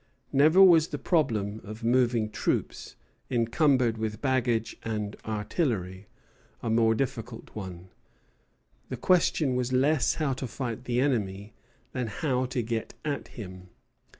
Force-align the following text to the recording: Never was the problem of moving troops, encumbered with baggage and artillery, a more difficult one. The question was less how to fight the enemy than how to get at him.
Never 0.33 0.63
was 0.63 0.87
the 0.87 0.97
problem 0.97 1.61
of 1.63 1.83
moving 1.83 2.31
troops, 2.31 2.95
encumbered 3.29 3.99
with 3.99 4.19
baggage 4.19 4.75
and 4.81 5.15
artillery, 5.25 6.07
a 6.63 6.71
more 6.71 6.95
difficult 6.95 7.51
one. 7.55 7.89
The 8.89 8.97
question 8.97 9.53
was 9.55 9.71
less 9.71 10.15
how 10.15 10.33
to 10.33 10.47
fight 10.47 10.85
the 10.85 10.99
enemy 10.99 11.53
than 11.91 12.07
how 12.07 12.45
to 12.47 12.63
get 12.63 12.95
at 13.05 13.27
him. 13.37 13.69